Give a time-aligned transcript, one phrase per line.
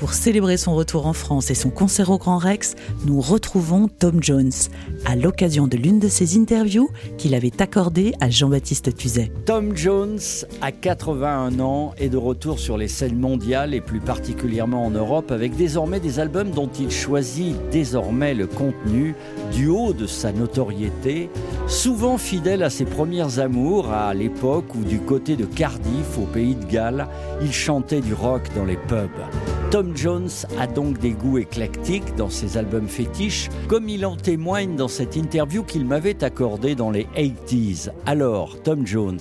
[0.00, 4.22] pour célébrer son retour en France et son concert au Grand Rex, nous retrouvons Tom
[4.22, 4.50] Jones,
[5.04, 6.88] à l'occasion de l'une de ses interviews
[7.18, 9.30] qu'il avait accordée à Jean-Baptiste Tuzet.
[9.44, 10.18] Tom Jones,
[10.62, 15.30] à 81 ans, est de retour sur les scènes mondiales et plus particulièrement en Europe,
[15.30, 19.14] avec désormais des albums dont il choisit désormais le contenu
[19.52, 21.28] du haut de sa notoriété,
[21.66, 26.54] souvent fidèle à ses premières amours, à l'époque où du côté de Cardiff, au pays
[26.54, 27.06] de Galles,
[27.42, 29.10] il chantait du rock dans les pubs.
[29.96, 34.88] Jones a donc des goûts éclectiques dans ses albums fétiches, comme il en témoigne dans
[34.88, 37.90] cette interview qu'il m'avait accordée dans les 80s.
[38.06, 39.20] Alors, Tom Jones,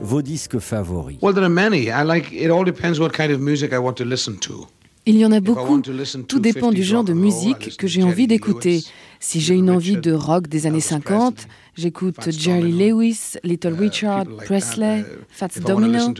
[0.00, 1.88] vos disques favoris Well, there are many.
[1.88, 2.32] I like.
[2.32, 4.66] It all depends what kind of music I want to listen to.
[5.06, 5.80] Il y en a beaucoup.
[6.26, 8.82] Tout dépend du genre de musique que j'ai envie d'écouter.
[9.20, 15.04] Si j'ai une envie de rock des années 50, j'écoute Jerry Lewis, Little Richard, Presley,
[15.28, 16.14] Fats Domino.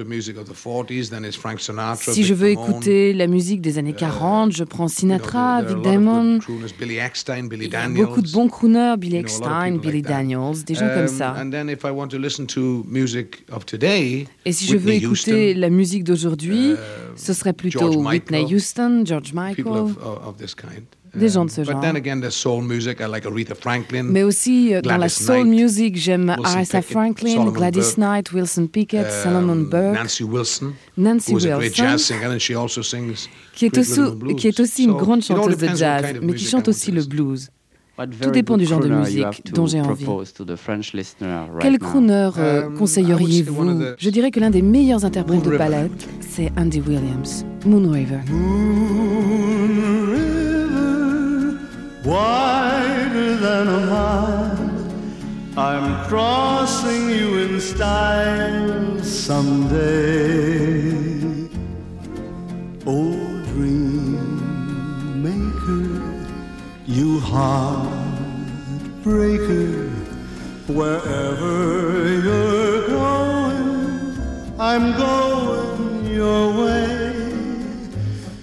[1.94, 6.38] Si je veux écouter la musique des années 40, je prends Sinatra, Vic Damon.
[7.94, 11.34] Beaucoup de bons crooners, Billy Eckstein, Billy Daniels, des gens comme ça.
[14.44, 16.74] Et si je veux écouter la musique d'aujourd'hui,
[17.16, 19.94] ce serait plutôt Whitney Houston, George Michael
[21.14, 21.80] des gens de ce genre.
[24.04, 29.56] Mais aussi euh, dans la soul music, j'aime Aretha Franklin, Gladys Knight, Wilson Pickett, Solomon
[29.56, 31.58] Burke, Nancy Wilson, Nancy Wilson
[33.54, 34.00] qui est, aussi,
[34.36, 37.50] qui est aussi une grande chanteuse de jazz, mais qui chante aussi le blues.
[38.20, 40.06] Tout dépend du genre de musique dont j'ai envie.
[41.60, 43.82] Quel crooner euh, um, conseilleriez-vous?
[43.98, 48.18] Je dirais que l'un des meilleurs interprètes de palette, c'est Andy Williams, Moon River.
[52.04, 54.54] Wider than a mile.
[55.56, 60.92] I'm crossing you in style someday.
[62.86, 66.02] Oh, dream maker,
[66.86, 68.28] you heartbreaker,
[70.68, 74.18] wherever you're going,
[74.58, 77.12] I'm going your way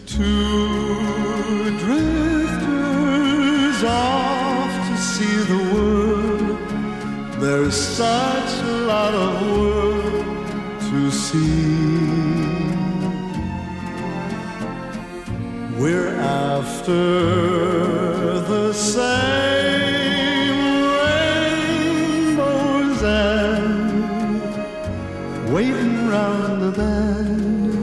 [0.08, 0.71] to
[5.52, 6.58] the world.
[7.42, 10.26] There's such a lot of world
[10.90, 11.92] to see.
[15.82, 16.16] We're
[16.48, 17.04] after
[18.54, 20.60] the same
[21.04, 24.34] rainbows and
[25.54, 27.74] waiting round the bend.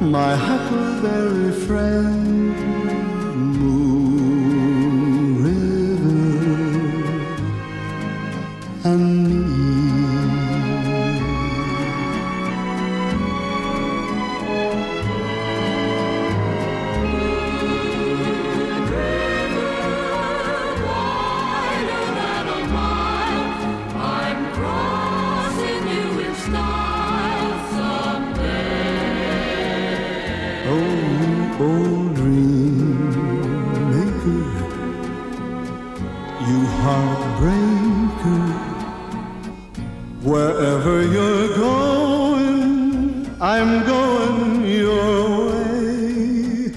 [0.00, 2.85] My huckleberry friend
[40.26, 46.72] Wherever you're going, I'm going your way.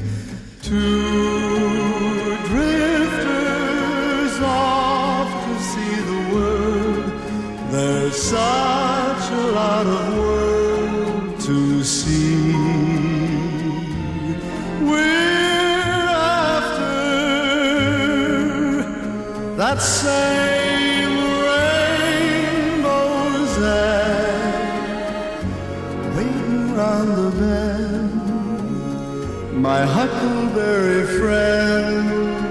[0.62, 7.12] Two drifters off to see the world.
[7.72, 12.19] There's such a lot of world to see.
[19.60, 21.18] that same
[22.72, 24.56] rainbow's end,
[26.16, 28.22] waiting round the bend,
[29.62, 32.49] my huckleberry friend.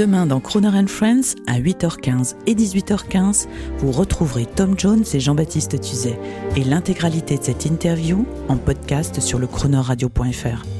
[0.00, 3.48] Demain dans Croner and Friends, à 8h15 et 18h15,
[3.80, 6.18] vous retrouverez Tom Jones et Jean-Baptiste Tuzet
[6.56, 10.79] et l'intégralité de cette interview en podcast sur le chronoradio.fr.